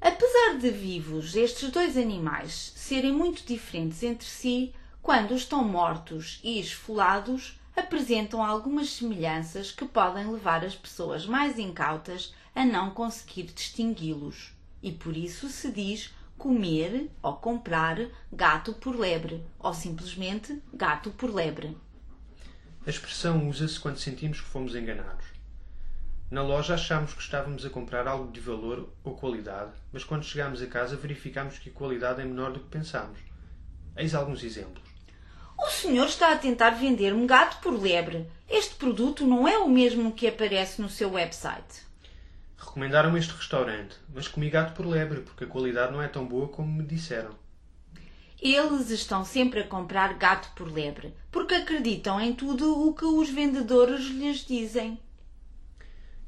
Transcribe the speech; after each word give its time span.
Apesar 0.00 0.56
de 0.58 0.70
vivos 0.70 1.36
estes 1.36 1.70
dois 1.70 1.94
animais 1.94 2.72
serem 2.74 3.12
muito 3.12 3.44
diferentes 3.44 4.02
entre 4.02 4.26
si, 4.26 4.72
quando 5.02 5.34
estão 5.34 5.62
mortos 5.62 6.40
e 6.42 6.58
esfolados, 6.58 7.60
apresentam 7.76 8.42
algumas 8.42 8.88
semelhanças 8.90 9.70
que 9.70 9.84
podem 9.84 10.26
levar 10.30 10.64
as 10.64 10.74
pessoas 10.74 11.26
mais 11.26 11.58
incautas 11.58 12.34
a 12.54 12.64
não 12.64 12.90
conseguir 12.90 13.52
distingui-los. 13.52 14.52
E 14.82 14.90
por 14.90 15.14
isso 15.14 15.50
se 15.50 15.70
diz 15.70 16.10
comer 16.38 17.10
ou 17.22 17.34
comprar 17.34 17.98
gato 18.32 18.72
por 18.72 18.98
lebre, 18.98 19.44
ou 19.58 19.74
simplesmente 19.74 20.62
gato 20.72 21.10
por 21.10 21.32
lebre. 21.32 21.76
A 22.86 22.88
expressão 22.88 23.46
usa-se 23.50 23.78
quando 23.78 23.98
sentimos 23.98 24.40
que 24.40 24.46
fomos 24.46 24.74
enganados. 24.74 25.39
Na 26.30 26.42
loja 26.42 26.74
achámos 26.74 27.12
que 27.12 27.22
estávamos 27.22 27.66
a 27.66 27.70
comprar 27.70 28.06
algo 28.06 28.30
de 28.30 28.38
valor 28.38 28.88
ou 29.02 29.16
qualidade, 29.16 29.72
mas 29.92 30.04
quando 30.04 30.22
chegámos 30.22 30.62
a 30.62 30.66
casa 30.68 30.94
verificámos 30.94 31.58
que 31.58 31.70
a 31.70 31.72
qualidade 31.72 32.20
é 32.20 32.24
menor 32.24 32.52
do 32.52 32.60
que 32.60 32.68
pensámos. 32.68 33.18
Eis 33.96 34.14
alguns 34.14 34.44
exemplos. 34.44 34.88
O 35.58 35.68
senhor 35.68 36.06
está 36.06 36.32
a 36.32 36.38
tentar 36.38 36.70
vender-me 36.70 37.26
gato 37.26 37.60
por 37.60 37.72
lebre. 37.72 38.30
Este 38.48 38.76
produto 38.76 39.26
não 39.26 39.48
é 39.48 39.58
o 39.58 39.68
mesmo 39.68 40.12
que 40.12 40.28
aparece 40.28 40.80
no 40.80 40.88
seu 40.88 41.10
website. 41.10 41.82
Recomendaram 42.56 43.16
este 43.16 43.32
restaurante, 43.32 43.96
mas 44.14 44.28
comi 44.28 44.48
gato 44.50 44.72
por 44.74 44.86
lebre 44.86 45.22
porque 45.22 45.42
a 45.42 45.48
qualidade 45.48 45.92
não 45.92 46.00
é 46.00 46.06
tão 46.06 46.24
boa 46.24 46.46
como 46.46 46.72
me 46.72 46.84
disseram. 46.84 47.34
Eles 48.40 48.88
estão 48.90 49.24
sempre 49.24 49.60
a 49.60 49.66
comprar 49.66 50.14
gato 50.14 50.52
por 50.54 50.72
lebre 50.72 51.12
porque 51.32 51.54
acreditam 51.54 52.20
em 52.20 52.32
tudo 52.32 52.86
o 52.88 52.94
que 52.94 53.04
os 53.04 53.28
vendedores 53.28 54.04
lhes 54.06 54.46
dizem. 54.46 54.96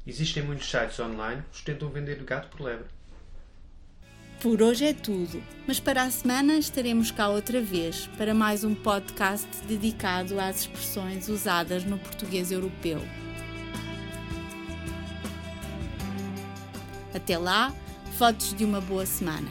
Existem 0.05 0.43
muitos 0.43 0.69
sites 0.69 0.99
online 0.99 1.43
que 1.51 1.63
tentam 1.63 1.89
vender 1.89 2.21
gato 2.23 2.49
por 2.49 2.61
lebre. 2.61 2.87
Por 4.41 4.61
hoje 4.61 4.83
é 4.85 4.93
tudo, 4.93 5.41
mas 5.65 5.79
para 5.79 6.03
a 6.03 6.11
semana 6.11 6.57
estaremos 6.57 7.11
cá 7.11 7.29
outra 7.29 7.61
vez 7.61 8.07
para 8.17 8.33
mais 8.33 8.65
um 8.65 8.75
podcast 8.75 9.47
dedicado 9.65 10.37
às 10.37 10.61
expressões 10.61 11.29
usadas 11.29 11.85
no 11.85 11.97
português 11.97 12.51
europeu. 12.51 12.99
Até 17.15 17.37
lá, 17.37 17.73
fotos 18.17 18.53
de 18.53 18.65
uma 18.65 18.81
boa 18.81 19.05
semana. 19.05 19.49